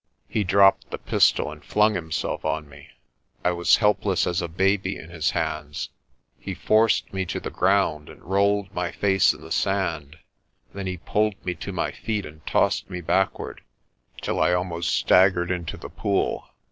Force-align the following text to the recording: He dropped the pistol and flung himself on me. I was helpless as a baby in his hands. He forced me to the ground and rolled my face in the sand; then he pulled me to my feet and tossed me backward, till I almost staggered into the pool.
He 0.27 0.43
dropped 0.43 0.89
the 0.89 0.97
pistol 0.97 1.51
and 1.51 1.63
flung 1.63 1.93
himself 1.93 2.43
on 2.43 2.67
me. 2.67 2.89
I 3.45 3.51
was 3.51 3.75
helpless 3.75 4.25
as 4.25 4.41
a 4.41 4.47
baby 4.47 4.97
in 4.97 5.11
his 5.11 5.29
hands. 5.29 5.91
He 6.39 6.55
forced 6.55 7.13
me 7.13 7.23
to 7.27 7.39
the 7.39 7.51
ground 7.51 8.09
and 8.09 8.19
rolled 8.23 8.73
my 8.73 8.91
face 8.91 9.31
in 9.31 9.41
the 9.41 9.51
sand; 9.51 10.17
then 10.73 10.87
he 10.87 10.97
pulled 10.97 11.35
me 11.45 11.53
to 11.53 11.71
my 11.71 11.91
feet 11.91 12.25
and 12.25 12.43
tossed 12.47 12.89
me 12.89 13.01
backward, 13.01 13.61
till 14.23 14.39
I 14.41 14.53
almost 14.53 14.89
staggered 14.97 15.51
into 15.51 15.77
the 15.77 15.87
pool. 15.89 16.47